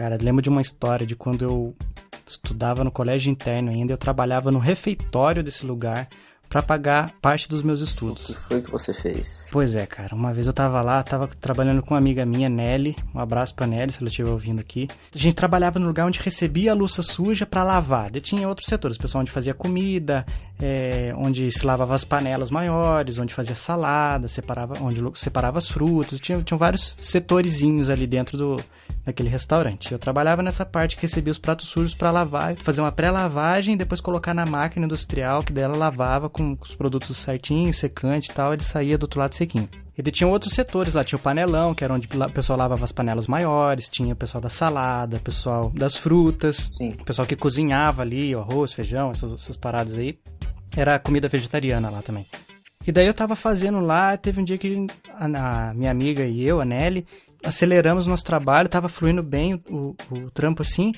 Cara, 0.00 0.16
lembro 0.18 0.40
de 0.40 0.48
uma 0.48 0.62
história 0.62 1.06
de 1.06 1.14
quando 1.14 1.44
eu 1.44 1.76
estudava 2.26 2.82
no 2.82 2.90
colégio 2.90 3.30
interno 3.30 3.70
ainda, 3.70 3.92
eu 3.92 3.98
trabalhava 3.98 4.50
no 4.50 4.58
refeitório 4.58 5.42
desse 5.42 5.66
lugar 5.66 6.08
para 6.48 6.62
pagar 6.62 7.12
parte 7.20 7.46
dos 7.46 7.62
meus 7.62 7.82
estudos. 7.82 8.30
O 8.30 8.32
que 8.32 8.40
foi 8.40 8.62
que 8.62 8.70
você 8.70 8.94
fez? 8.94 9.46
Pois 9.52 9.76
é, 9.76 9.84
cara. 9.84 10.14
Uma 10.14 10.32
vez 10.32 10.46
eu 10.46 10.54
tava 10.54 10.80
lá, 10.80 11.02
tava 11.02 11.28
trabalhando 11.28 11.82
com 11.82 11.92
uma 11.92 11.98
amiga 11.98 12.24
minha, 12.24 12.48
Nelly. 12.48 12.96
Um 13.14 13.20
abraço 13.20 13.54
pra 13.54 13.66
Nelly, 13.66 13.92
se 13.92 13.98
ela 13.98 14.08
estiver 14.08 14.30
ouvindo 14.30 14.58
aqui. 14.58 14.88
A 15.14 15.18
gente 15.18 15.36
trabalhava 15.36 15.78
no 15.78 15.86
lugar 15.86 16.06
onde 16.06 16.18
recebia 16.18 16.72
a 16.72 16.74
louça 16.74 17.02
suja 17.02 17.44
para 17.44 17.62
lavar. 17.62 18.16
E 18.16 18.22
tinha 18.22 18.48
outros 18.48 18.68
setores, 18.68 18.96
o 18.96 19.00
pessoal 19.00 19.20
onde 19.20 19.30
fazia 19.30 19.52
comida, 19.52 20.24
é, 20.58 21.12
onde 21.14 21.52
se 21.52 21.64
lavava 21.64 21.94
as 21.94 22.04
panelas 22.04 22.50
maiores, 22.50 23.18
onde 23.18 23.34
fazia 23.34 23.54
salada, 23.54 24.26
separava, 24.28 24.82
onde 24.82 25.02
separava 25.20 25.58
as 25.58 25.68
frutas. 25.68 26.18
Tinha, 26.18 26.42
tinham 26.42 26.58
vários 26.58 26.96
setorizinhos 26.98 27.90
ali 27.90 28.06
dentro 28.08 28.38
do, 28.38 28.64
daquele 29.04 29.28
restaurante. 29.28 29.92
Eu 29.92 29.98
trabalhava 29.98 30.42
nessa 30.42 30.66
parte 30.66 30.96
que 30.96 31.02
recebia 31.02 31.30
os 31.30 31.38
pratos 31.38 31.68
sujos 31.68 31.94
para 31.94 32.10
lavar, 32.10 32.56
fazer 32.56 32.80
uma 32.80 32.92
pré-lavagem, 32.92 33.76
depois 33.76 34.00
colocar 34.00 34.34
na 34.34 34.44
máquina 34.44 34.84
industrial 34.84 35.42
que 35.42 35.52
dela 35.52 35.76
lavava 35.76 36.28
com 36.28 36.50
com 36.56 36.64
os 36.64 36.74
produtos 36.74 37.16
certinhos, 37.16 37.76
secante 37.76 38.30
e 38.30 38.34
tal, 38.34 38.52
ele 38.52 38.62
saía 38.62 38.96
do 38.96 39.04
outro 39.04 39.20
lado 39.20 39.34
sequinho. 39.34 39.68
Ele 39.96 40.10
tinha 40.10 40.26
outros 40.26 40.54
setores 40.54 40.94
lá, 40.94 41.04
tinha 41.04 41.18
o 41.18 41.22
panelão, 41.22 41.74
que 41.74 41.84
era 41.84 41.92
onde 41.92 42.06
o 42.06 42.30
pessoal 42.30 42.58
lavava 42.58 42.84
as 42.84 42.92
panelas 42.92 43.26
maiores, 43.26 43.88
tinha 43.88 44.14
o 44.14 44.16
pessoal 44.16 44.40
da 44.40 44.48
salada, 44.48 45.18
o 45.18 45.20
pessoal 45.20 45.70
das 45.74 45.94
frutas, 45.94 46.68
Sim. 46.70 46.96
o 46.98 47.04
pessoal 47.04 47.26
que 47.26 47.36
cozinhava 47.36 48.00
ali, 48.00 48.34
o 48.34 48.40
arroz, 48.40 48.72
feijão, 48.72 49.10
essas, 49.10 49.32
essas 49.34 49.56
paradas 49.56 49.98
aí. 49.98 50.18
Era 50.74 50.98
comida 50.98 51.28
vegetariana 51.28 51.90
lá 51.90 52.00
também. 52.00 52.24
E 52.86 52.90
daí 52.90 53.06
eu 53.06 53.12
tava 53.12 53.36
fazendo 53.36 53.78
lá, 53.80 54.16
teve 54.16 54.40
um 54.40 54.44
dia 54.44 54.56
que 54.56 54.86
a, 55.14 55.68
a 55.68 55.74
minha 55.74 55.90
amiga 55.90 56.24
e 56.24 56.42
eu, 56.42 56.62
a 56.62 56.64
Nelly, 56.64 57.06
aceleramos 57.44 58.06
nosso 58.06 58.24
trabalho, 58.24 58.70
tava 58.70 58.88
fluindo 58.88 59.22
bem 59.22 59.62
o, 59.68 59.94
o, 60.10 60.30
trampo 60.30 60.62
assim, 60.62 60.94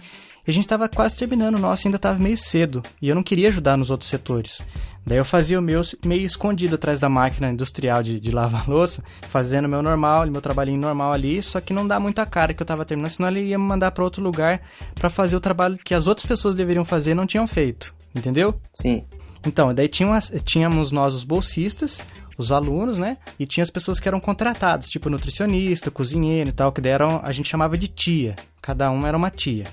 e 0.46 0.50
a 0.50 0.52
gente 0.52 0.66
tava 0.66 0.88
quase 0.88 1.16
terminando 1.16 1.56
o 1.56 1.58
nosso, 1.58 1.86
ainda 1.86 1.98
tava 1.98 2.20
meio 2.20 2.38
cedo, 2.38 2.84
e 3.00 3.08
eu 3.08 3.16
não 3.16 3.22
queria 3.22 3.48
ajudar 3.48 3.76
nos 3.76 3.90
outros 3.90 4.08
setores. 4.08 4.62
Daí 5.04 5.18
eu 5.18 5.24
fazia 5.24 5.58
o 5.58 5.62
meu 5.62 5.80
meio 6.04 6.24
escondido 6.24 6.76
atrás 6.76 7.00
da 7.00 7.08
máquina 7.08 7.50
industrial 7.50 8.00
de, 8.00 8.20
de 8.20 8.30
lavar 8.30 8.68
louça, 8.68 9.02
fazendo 9.28 9.64
o 9.64 9.68
meu 9.68 9.82
normal, 9.82 10.24
meu 10.28 10.40
trabalhinho 10.40 10.80
normal 10.80 11.12
ali, 11.12 11.42
só 11.42 11.60
que 11.60 11.72
não 11.72 11.86
dá 11.86 11.98
muita 11.98 12.24
cara 12.24 12.54
que 12.54 12.62
eu 12.62 12.66
tava 12.66 12.84
terminando, 12.84 13.10
senão 13.10 13.28
ele 13.28 13.42
ia 13.42 13.58
me 13.58 13.64
mandar 13.64 13.90
para 13.90 14.04
outro 14.04 14.22
lugar 14.22 14.62
para 14.94 15.10
fazer 15.10 15.34
o 15.34 15.40
trabalho 15.40 15.76
que 15.78 15.94
as 15.94 16.06
outras 16.06 16.26
pessoas 16.26 16.54
deveriam 16.54 16.84
fazer 16.84 17.10
e 17.10 17.14
não 17.14 17.26
tinham 17.26 17.48
feito. 17.48 17.92
Entendeu? 18.14 18.54
Sim. 18.72 19.04
Então, 19.46 19.74
daí 19.74 19.88
tínhamos, 19.88 20.32
tínhamos 20.44 20.92
nós 20.92 21.14
os 21.14 21.24
bolsistas, 21.24 22.00
os 22.38 22.52
alunos, 22.52 22.98
né? 22.98 23.18
E 23.38 23.46
tinha 23.46 23.62
as 23.62 23.70
pessoas 23.70 23.98
que 23.98 24.08
eram 24.08 24.20
contratadas, 24.20 24.88
tipo 24.88 25.10
nutricionista, 25.10 25.90
cozinheiro 25.90 26.50
e 26.50 26.52
tal, 26.52 26.72
que 26.72 26.80
deram, 26.80 27.20
a 27.22 27.32
gente 27.32 27.48
chamava 27.48 27.76
de 27.76 27.88
tia. 27.88 28.36
Cada 28.60 28.90
um 28.90 29.06
era 29.06 29.16
uma 29.16 29.30
tia. 29.30 29.66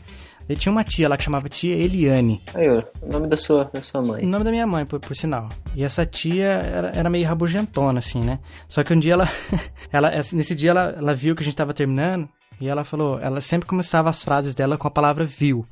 Ele 0.50 0.60
tinha 0.60 0.72
uma 0.72 0.84
tia 0.84 1.08
lá 1.08 1.16
que 1.16 1.24
chamava 1.24 1.48
tia 1.48 1.76
Eliane. 1.76 2.42
Aí, 2.56 2.68
ó, 2.68 2.82
o 3.04 3.12
nome 3.12 3.28
da 3.28 3.38
sua, 3.38 3.70
da 3.72 3.84
sua 3.84 4.02
mãe. 4.02 4.24
O 4.24 4.28
nome 4.28 4.44
da 4.44 4.50
minha 4.50 4.66
mãe, 4.66 4.84
por, 4.84 5.00
por 5.00 5.16
sinal. 5.16 5.48
E 5.76 5.84
essa 5.84 6.08
tia 6.08 6.48
era, 6.48 6.88
era 6.96 7.10
meio 7.10 7.28
rabugentona, 7.28 8.00
assim, 8.00 8.20
né? 8.22 8.40
Só 8.68 8.84
que 8.84 8.92
um 8.92 9.00
dia 9.00 9.14
ela. 9.14 9.30
ela 9.94 10.12
nesse 10.34 10.56
dia 10.56 10.72
ela, 10.72 10.96
ela 10.98 11.14
viu 11.14 11.36
que 11.36 11.44
a 11.44 11.46
gente 11.46 11.56
tava 11.56 11.72
terminando. 11.72 12.28
E 12.60 12.68
ela 12.68 12.84
falou. 12.84 13.20
Ela 13.20 13.42
sempre 13.42 13.70
começava 13.70 14.10
as 14.10 14.24
frases 14.24 14.56
dela 14.56 14.76
com 14.76 14.88
a 14.88 14.92
palavra 14.92 15.24
viu. 15.24 15.64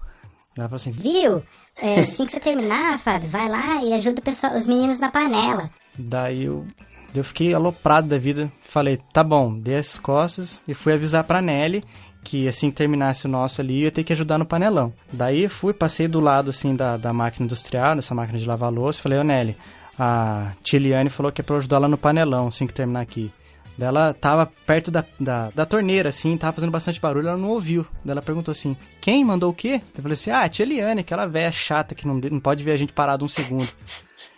Ela 0.55 0.67
falou 0.67 0.75
assim: 0.75 0.91
Viu? 0.91 1.41
É, 1.81 2.01
assim 2.01 2.25
que 2.25 2.31
você 2.31 2.39
terminar, 2.39 2.97
Fábio, 2.99 3.29
vai 3.29 3.47
lá 3.47 3.83
e 3.83 3.93
ajuda 3.93 4.19
o 4.19 4.23
pessoal, 4.23 4.57
os 4.57 4.65
meninos 4.65 4.99
na 4.99 5.11
panela. 5.11 5.69
Daí 5.97 6.45
eu, 6.45 6.65
eu 7.15 7.23
fiquei 7.23 7.53
aloprado 7.53 8.07
da 8.07 8.17
vida. 8.17 8.51
Falei, 8.63 8.99
tá 9.13 9.23
bom, 9.23 9.53
dei 9.57 9.77
as 9.77 9.99
costas 9.99 10.61
e 10.67 10.73
fui 10.73 10.93
avisar 10.93 11.23
pra 11.23 11.41
Nelly 11.41 11.83
que 12.23 12.45
assim 12.45 12.69
que 12.69 12.75
terminasse 12.75 13.25
o 13.25 13.29
nosso 13.29 13.61
ali, 13.61 13.79
eu 13.79 13.85
ia 13.85 13.91
ter 13.91 14.03
que 14.03 14.11
ajudar 14.11 14.37
no 14.37 14.45
panelão. 14.45 14.91
Daí 15.11 15.47
fui, 15.47 15.71
passei 15.71 16.09
do 16.09 16.19
lado 16.19 16.49
assim 16.49 16.75
da, 16.75 16.97
da 16.97 17.13
máquina 17.13 17.45
industrial, 17.45 17.95
dessa 17.95 18.13
máquina 18.13 18.37
de 18.37 18.45
lavar 18.45 18.69
louça, 18.69 19.01
falei, 19.01 19.17
ô 19.17 19.23
Nelly, 19.23 19.55
a 19.97 20.51
Tiliane 20.61 21.09
falou 21.09 21.31
que 21.31 21.39
é 21.39 21.43
pra 21.43 21.55
eu 21.55 21.59
ajudar 21.59 21.77
ela 21.77 21.87
no 21.87 21.97
panelão, 21.97 22.47
assim 22.47 22.67
que 22.67 22.73
terminar 22.73 22.99
aqui. 22.99 23.31
Ela 23.79 24.13
tava 24.13 24.51
perto 24.65 24.89
da, 24.89 25.05
da, 25.19 25.51
da, 25.51 25.65
torneira, 25.65 26.09
assim, 26.09 26.35
tava 26.35 26.53
fazendo 26.53 26.71
bastante 26.71 26.99
barulho, 26.99 27.27
ela 27.27 27.37
não 27.37 27.49
ouviu. 27.49 27.85
Ela 28.07 28.21
perguntou 28.21 28.51
assim, 28.51 28.75
quem 28.99 29.23
mandou 29.23 29.51
o 29.51 29.53
quê? 29.53 29.81
Eu 29.95 30.01
falei 30.01 30.13
assim, 30.13 30.31
ah, 30.31 30.41
a 30.41 30.49
tia 30.49 30.65
Eliane, 30.65 31.01
aquela 31.01 31.27
velha 31.27 31.51
chata 31.51 31.93
que 31.93 32.07
não, 32.07 32.15
não 32.15 32.39
pode 32.39 32.63
ver 32.63 32.71
a 32.71 32.77
gente 32.77 32.91
parado 32.91 33.23
um 33.23 33.27
segundo. 33.27 33.69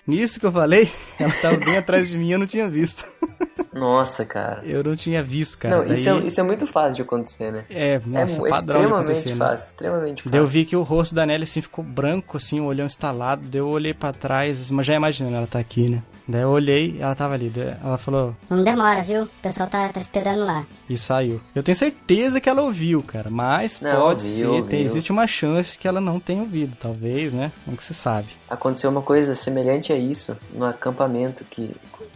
Nisso 0.06 0.40
que 0.40 0.46
eu 0.46 0.52
falei, 0.52 0.92
ela 1.18 1.32
tava 1.42 1.58
bem 1.58 1.78
atrás 1.78 2.10
de 2.10 2.18
mim 2.18 2.32
eu 2.32 2.40
não 2.40 2.48
tinha 2.48 2.68
visto. 2.68 3.06
Nossa, 3.80 4.26
cara. 4.26 4.62
Eu 4.66 4.84
não 4.84 4.96
tinha 4.96 5.24
visto, 5.24 5.58
cara. 5.58 5.78
Não, 5.78 5.86
Daí... 5.86 5.96
isso, 5.96 6.10
é, 6.10 6.18
isso 6.20 6.40
é 6.40 6.44
muito 6.44 6.68
fácil 6.68 6.96
de 6.96 7.02
acontecer, 7.04 7.52
né? 7.52 7.66
É, 7.70 8.02
nossa, 8.06 8.46
é, 8.46 8.50
padrão 8.50 8.82
extremamente 8.82 9.06
de 9.06 9.12
acontecer, 9.12 9.36
fácil, 9.36 9.46
né? 9.46 9.70
extremamente 9.70 10.24
fácil. 10.24 10.32
Daí 10.32 10.42
eu 10.42 10.48
vi 10.48 10.66
que 10.66 10.76
o 10.76 10.84
rosto 10.84 11.16
da 11.16 11.26
Nelly, 11.26 11.44
assim, 11.44 11.62
ficou 11.62 11.84
branco, 11.84 12.38
assim, 12.38 12.60
o 12.60 12.66
olhão 12.66 12.86
instalado. 12.86 13.44
Daí 13.48 13.62
eu 13.62 13.70
olhei 13.70 13.94
pra 13.94 14.12
trás, 14.12 14.70
mas 14.70 14.86
já 14.86 14.94
imaginando 14.94 15.36
ela 15.36 15.48
tá 15.48 15.60
aqui, 15.60 15.90
né? 15.90 16.04
Daí 16.28 16.42
eu 16.42 16.50
olhei, 16.50 16.98
ela 17.00 17.16
tava 17.16 17.34
ali. 17.34 17.52
Ela 17.84 17.98
falou... 17.98 18.36
Não 18.50 18.64
demora, 18.64 19.02
viu? 19.02 19.24
O 19.24 19.28
pessoal 19.42 19.68
tá, 19.68 19.90
tá 19.90 20.00
esperando 20.00 20.46
lá. 20.46 20.66
E 20.88 20.98
saiu. 20.98 21.42
Eu 21.56 21.64
tenho 21.64 21.76
certeza 21.76 22.40
que 22.40 22.48
ela 22.48 22.62
ouviu, 22.62 23.02
cara. 23.02 23.30
Mas 23.32 23.82
não, 23.82 23.92
pode 23.92 24.24
ouviu, 24.24 24.38
ser, 24.38 24.46
ouviu. 24.46 24.66
Tem, 24.66 24.82
existe 24.84 25.12
uma 25.12 25.26
chance 25.26 25.78
que 25.78 25.88
ela 25.88 26.00
não 26.00 26.20
tenha 26.20 26.42
ouvido. 26.42 26.76
Talvez, 26.80 27.34
né? 27.34 27.52
Nunca 27.66 27.82
se 27.82 27.96
sabe. 27.96 28.28
Aconteceu 28.48 28.92
uma 28.92 29.02
coisa 29.02 29.34
semelhante 29.34 29.92
a 29.92 29.98
isso 29.98 30.38
no 30.54 30.66
acampamento 30.66 31.44
que... 31.46 31.72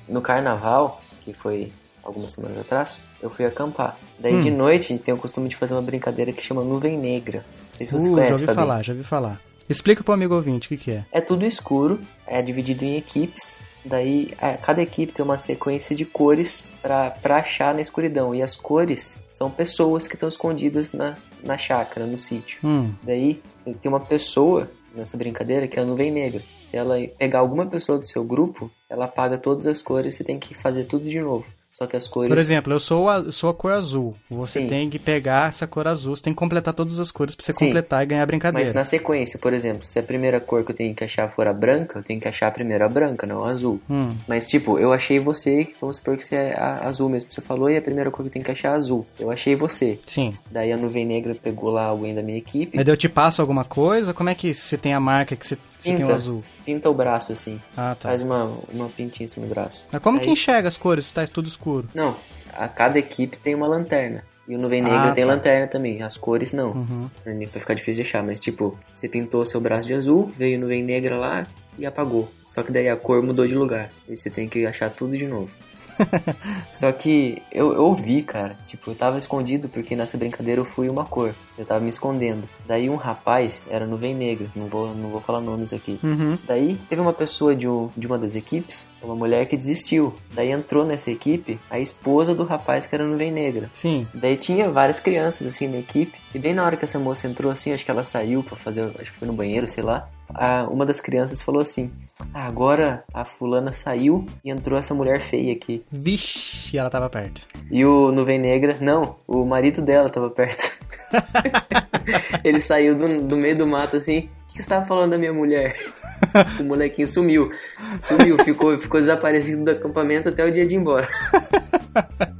No 0.07 0.22
carnaval, 0.22 1.02
que 1.23 1.34
foi 1.34 1.72
algumas 2.03 2.34
semanas 2.34 2.57
atrás, 2.59 3.01
eu 3.22 3.29
fui 3.29 3.45
acampar. 3.45 3.97
Daí 4.19 4.35
Hum. 4.35 4.39
de 4.39 4.51
noite 4.51 4.85
a 4.85 4.88
gente 4.89 5.03
tem 5.03 5.13
o 5.13 5.17
costume 5.17 5.47
de 5.47 5.56
fazer 5.56 5.73
uma 5.73 5.81
brincadeira 5.81 6.31
que 6.34 6.41
chama 6.44 6.61
nuvem 6.63 6.97
negra. 6.97 7.45
Não 7.66 7.72
sei 7.72 7.85
se 7.88 7.94
você 7.94 8.07
Uh, 8.07 8.11
já 8.11 8.16
conhece, 8.16 8.31
ouvi 8.34 8.45
Fabinho. 8.45 8.66
falar, 8.67 8.84
já 8.84 8.94
ouvi 8.94 9.03
falar. 9.06 9.41
Explica 9.69 10.03
pro 10.03 10.13
amigo 10.13 10.35
ouvinte 10.35 10.67
o 10.67 10.69
que 10.69 10.78
que 10.78 10.91
é. 10.91 11.06
É 11.11 11.22
tudo 11.22 11.45
escuro, 11.45 12.00
é 12.28 12.41
dividido 12.41 12.84
em 12.84 12.97
equipes. 12.97 13.61
Daí 13.85 14.34
a- 14.38 14.57
cada 14.57 14.81
equipe 14.81 15.11
tem 15.13 15.23
uma 15.23 15.38
sequência 15.38 15.95
de 15.95 16.03
cores 16.06 16.67
pra, 16.81 17.11
pra 17.11 17.38
achar 17.38 17.73
na 17.73 17.81
escuridão. 17.81 18.35
E 18.35 18.41
as 18.41 18.55
cores 18.57 19.19
são 19.31 19.50
pessoas 19.50 20.05
que 20.07 20.16
estão 20.16 20.28
escondidas 20.28 20.91
na, 20.94 21.16
na 21.44 21.57
chácara, 21.57 22.05
no 22.05 22.17
sítio. 22.19 22.59
Hum, 22.63 22.91
Daí 23.03 23.41
tem 23.81 23.90
uma 23.90 24.00
pessoa 24.01 24.69
nessa 24.93 25.17
brincadeira 25.17 25.67
que 25.67 25.79
é 25.79 25.81
a 25.81 25.85
nuvem 25.85 26.11
negra. 26.11 26.41
Se 26.61 26.77
ela 26.77 26.95
pegar 27.17 27.39
alguma 27.39 27.65
pessoa 27.65 27.97
do 27.97 28.05
seu 28.05 28.23
grupo, 28.23 28.71
ela 28.89 29.05
apaga 29.05 29.37
todas 29.37 29.65
as 29.65 29.81
cores 29.81 30.19
e 30.19 30.23
tem 30.23 30.39
que 30.39 30.53
fazer 30.53 30.85
tudo 30.85 31.09
de 31.09 31.19
novo. 31.19 31.45
Só 31.73 31.88
que 31.88 31.97
as 31.97 32.07
cores. 32.07 32.29
Por 32.29 32.38
exemplo, 32.38 32.72
eu 32.72 32.79
sou, 32.79 33.09
a, 33.09 33.31
sou 33.31 33.50
a 33.50 33.53
cor 33.53 33.72
azul. 33.72 34.16
Você 34.29 34.59
Sim. 34.59 34.67
tem 34.67 34.89
que 34.91 35.00
pegar 35.00 35.50
essa 35.50 35.66
cor 35.66 35.88
azul, 35.88 36.16
você 36.16 36.22
tem 36.22 36.31
que 36.31 36.38
completar 36.38 36.72
todas 36.72 37.00
as 37.00 37.11
cores 37.11 37.34
pra 37.34 37.44
você 37.44 37.51
Sim. 37.51 37.66
completar 37.66 38.03
e 38.03 38.06
ganhar 38.06 38.22
a 38.22 38.25
brincadeira. 38.28 38.63
Mas 38.63 38.75
na 38.75 38.84
sequência, 38.84 39.39
por 39.39 39.53
exemplo, 39.53 39.84
se 39.84 39.97
a 39.97 40.03
primeira 40.03 40.39
cor 40.39 40.63
que 40.63 40.69
eu 40.69 40.75
tenho 40.75 40.94
que 40.94 41.03
achar 41.03 41.28
for 41.29 41.47
a 41.47 41.53
branca, 41.53 41.97
eu 41.97 42.03
tenho 42.03 42.22
que 42.22 42.28
achar 42.28 42.51
primeiro 42.51 42.85
a 42.85 42.88
branca, 42.88 43.25
não 43.25 43.44
a 43.44 43.50
azul. 43.50 43.81
Hum. 43.89 44.16
Mas 44.28 44.45
tipo, 44.45 44.78
eu 44.78 44.94
achei 44.94 45.17
você, 45.17 45.67
vamos 45.81 45.97
supor 45.97 46.16
que 46.16 46.23
você 46.23 46.35
é 46.35 46.59
a 46.59 46.88
azul 46.88 47.09
mesmo, 47.09 47.31
você 47.31 47.41
falou, 47.41 47.67
e 47.67 47.75
a 47.75 47.81
primeira 47.81 48.11
cor 48.11 48.22
que 48.22 48.28
eu 48.28 48.34
tenho 48.34 48.45
que 48.45 48.51
achar 48.51 48.73
é 48.73 48.75
azul. 48.75 49.03
Eu 49.19 49.31
achei 49.31 49.55
você. 49.55 50.00
Sim. 50.05 50.38
Daí 50.51 50.72
a 50.72 50.78
nuvem 50.78 51.07
negra 51.07 51.34
pegou 51.34 51.72
lá 51.72 51.85
alguém 51.85 52.13
da 52.13 52.22
minha 52.22 52.38
equipe, 52.38 52.78
Mas 52.78 52.85
daí 52.85 52.94
eu 52.94 52.97
te 52.97 53.09
passo 53.09 53.41
alguma 53.41 53.66
coisa? 53.66 54.13
Como 54.13 54.29
é 54.29 54.35
que 54.35 54.53
você 54.53 54.78
tem 54.78 54.94
a 54.94 55.00
marca 55.00 55.35
que 55.35 55.47
você, 55.47 55.57
você 55.83 55.89
tem 55.95 55.95
o 56.03 56.07
Pinta. 56.07 56.16
azul? 56.16 56.44
pinta 56.66 56.89
o 56.89 56.94
braço 56.94 57.31
assim, 57.31 57.61
Ah, 57.75 57.95
tá. 57.99 58.09
faz 58.09 58.21
uma, 58.21 58.45
uma 58.71 58.89
pintinha 58.89 59.25
assim 59.25 59.41
no 59.41 59.47
braço. 59.47 59.88
Mas 59.91 60.01
como 60.01 60.17
Aí- 60.19 60.23
que 60.25 60.31
enxerga 60.31 60.67
as 60.67 60.77
cores 60.77 61.05
se 61.07 61.13
tá 61.13 61.25
tudo 61.27 61.47
escuro? 61.47 61.88
Não, 61.94 62.16
a 62.53 62.67
cada 62.67 62.97
equipe 62.97 63.38
tem 63.38 63.53
uma 63.55 63.67
lanterna. 63.67 64.23
E 64.45 64.55
o 64.55 64.59
nuvem 64.59 64.81
negra 64.81 65.11
Ah, 65.11 65.11
tem 65.13 65.23
tá. 65.23 65.31
lanterna 65.31 65.67
também, 65.67 66.01
as 66.03 66.17
cores 66.17 66.51
não. 66.51 66.72
Uhum. 66.72 67.09
Pra 67.23 67.59
ficar 67.61 67.73
difícil 67.75 68.03
de 68.03 68.09
achar, 68.09 68.22
mas 68.22 68.39
tipo, 68.41 68.77
você 68.93 69.07
pintou 69.07 69.45
seu 69.45 69.61
braço 69.61 69.88
de 69.88 69.93
azul, 69.93 70.27
veio 70.38 70.59
nuvem 70.59 70.83
negra 70.83 71.17
lá 71.17 71.47
e 71.78 71.85
apagou. 71.85 72.29
Só 72.47 72.61
que 72.63 72.72
daí 72.72 72.88
a 72.89 72.95
cor 72.95 73.22
mudou 73.23 73.47
de 73.47 73.56
lugar. 73.56 73.91
E 74.07 74.16
você 74.16 74.29
tem 74.29 74.47
que 74.47 74.66
achar 74.66 74.89
tudo 74.91 75.17
de 75.17 75.25
novo. 75.28 75.51
Só 76.72 76.91
que 76.91 77.41
eu, 77.51 77.73
eu 77.73 77.93
vi, 77.93 78.23
cara. 78.23 78.55
Tipo, 78.66 78.91
eu 78.91 78.96
tava 78.96 79.17
escondido 79.17 79.70
porque 79.70 79.96
nessa 79.96 80.17
brincadeira 80.17 80.59
eu 80.61 80.66
fui 80.66 80.90
uma 80.90 81.05
cor. 81.05 81.34
Eu 81.58 81.66
tava 81.66 81.79
me 81.81 81.90
escondendo. 81.90 82.47
Daí 82.66 82.90
um 82.90 82.96
rapaz 82.96 83.67
era 83.70 83.85
nuvem 83.85 84.16
negra. 84.16 84.47
Não 84.55 84.67
vou, 84.67 84.93
não 84.96 85.09
vou 85.09 85.22
falar 85.22 85.40
nomes 85.40 85.72
aqui. 85.72 85.99
Uhum. 86.03 86.37
Daí 86.47 86.79
teve 86.90 87.02
uma 87.02 87.14
pessoa 87.14 87.55
de, 87.55 87.67
um- 87.67 87.90
de 87.96 88.08
uma 88.08 88.17
das 88.17 88.35
equipes, 88.35 88.90
uma 89.03 89.16
mulher 89.16 89.46
que 89.47 89.55
desistiu. 89.55 90.14
Daí 90.34 90.49
entrou 90.52 90.85
nessa 90.85 91.11
equipe 91.11 91.59
a 91.70 91.79
esposa 91.79 92.34
do 92.34 92.43
rapaz 92.43 92.87
que 92.87 92.96
era 92.96 93.05
nuvem 93.05 93.31
negra. 93.31 93.70
Sim. 93.72 94.08
Daí 94.14 94.35
tinha 94.35 94.70
várias 94.72 94.99
crianças 94.99 95.46
assim 95.47 95.67
na 95.67 95.78
equipe. 95.78 96.17
E 96.34 96.40
bem 96.40 96.53
na 96.53 96.66
hora 96.66 96.75
que 96.75 96.85
essa 96.85 96.97
moça 96.97 97.28
entrou 97.28 97.52
assim, 97.52 97.72
acho 97.72 97.85
que 97.85 97.91
ela 97.91 98.03
saiu 98.03 98.41
pra 98.43 98.55
fazer, 98.55 98.90
acho 98.99 99.14
que 99.14 99.20
foi 99.20 99.28
no 99.28 99.34
banheiro, 99.35 99.67
sei 99.67 99.84
lá. 99.84 100.09
A- 100.34 100.68
uma 100.70 100.85
das 100.85 101.00
crianças 101.00 101.41
falou 101.41 101.62
assim: 101.62 101.91
ah, 102.34 102.46
agora 102.46 103.03
a 103.14 103.24
fulana 103.26 103.72
saiu 103.72 104.26
e 104.44 104.50
entrou 104.52 104.78
essa 104.78 104.94
mulher 104.94 105.20
feia 105.20 105.53
aqui. 105.53 105.84
Vixe, 105.91 106.78
ela 106.78 106.90
tava 106.90 107.09
perto. 107.09 107.41
E 107.72 107.85
o 107.85 108.12
Nuvem 108.12 108.40
Negra, 108.40 108.76
não, 108.82 109.16
o 109.28 109.46
marido 109.46 109.82
dela 109.82 110.09
tava 110.09 110.30
perto. 110.30 110.72
Ele 112.44 112.59
saiu 112.59 112.96
do, 112.96 113.22
do 113.22 113.38
meio 113.38 113.56
do 113.56 113.68
mato 113.68 113.96
assim. 113.97 114.30
O 114.50 114.53
que 114.53 114.62
você 114.62 114.70
tava 114.70 114.85
falando 114.85 115.12
da 115.12 115.18
minha 115.18 115.34
mulher? 115.34 115.76
o 116.59 116.64
molequinho 116.64 117.08
sumiu. 117.08 117.52
Sumiu, 118.00 118.38
ficou, 118.44 118.78
ficou 118.78 119.00
desaparecido 119.00 119.64
do 119.64 119.72
acampamento 119.72 120.30
até 120.30 120.46
o 120.46 120.52
dia 120.52 120.66
de 120.66 120.76
ir 120.76 120.78
embora. 120.78 121.08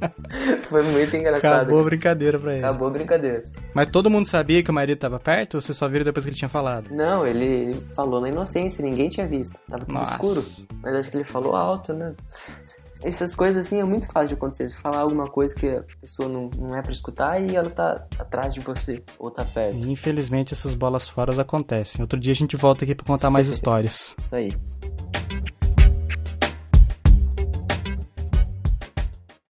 Foi 0.74 0.82
muito 0.82 1.16
engraçado. 1.16 1.62
Acabou 1.62 1.80
a 1.80 1.84
brincadeira 1.84 2.36
pra 2.36 2.52
ele. 2.56 2.64
Acabou 2.64 2.88
a 2.88 2.90
brincadeira. 2.90 3.44
Mas 3.72 3.86
todo 3.86 4.10
mundo 4.10 4.26
sabia 4.26 4.60
que 4.60 4.72
o 4.72 4.74
marido 4.74 4.98
tava 4.98 5.20
perto 5.20 5.54
ou 5.54 5.62
você 5.62 5.72
só 5.72 5.88
viram 5.88 6.04
depois 6.04 6.24
que 6.24 6.30
ele 6.30 6.36
tinha 6.36 6.48
falado? 6.48 6.90
Não, 6.90 7.24
ele, 7.24 7.44
ele 7.44 7.74
falou 7.94 8.20
na 8.20 8.28
inocência, 8.28 8.82
ninguém 8.84 9.08
tinha 9.08 9.24
visto. 9.24 9.60
Tava 9.70 9.84
tudo 9.84 9.94
Nossa. 9.94 10.14
escuro. 10.14 10.44
Mas 10.82 10.94
acho 10.96 11.10
que 11.12 11.16
ele 11.16 11.22
falou 11.22 11.54
alto, 11.54 11.92
né? 11.92 12.12
Essas 13.04 13.34
coisas 13.36 13.64
assim 13.64 13.78
é 13.78 13.84
muito 13.84 14.06
fácil 14.06 14.28
de 14.30 14.34
acontecer. 14.34 14.68
Você 14.68 14.74
falar 14.74 14.98
alguma 14.98 15.28
coisa 15.28 15.54
que 15.54 15.68
a 15.68 15.84
pessoa 16.00 16.28
não, 16.28 16.50
não 16.58 16.74
é 16.74 16.82
pra 16.82 16.90
escutar 16.90 17.40
e 17.40 17.54
ela 17.54 17.70
tá 17.70 18.04
atrás 18.18 18.52
de 18.52 18.58
você 18.60 19.00
ou 19.16 19.30
tá 19.30 19.44
perto. 19.44 19.76
Infelizmente 19.86 20.54
essas 20.54 20.74
bolas 20.74 21.08
fora 21.08 21.40
acontecem. 21.40 22.00
Outro 22.00 22.18
dia 22.18 22.32
a 22.32 22.36
gente 22.36 22.56
volta 22.56 22.84
aqui 22.84 22.96
pra 22.96 23.06
contar 23.06 23.30
mais 23.30 23.46
histórias. 23.48 24.16
Isso 24.18 24.34
aí. 24.34 24.52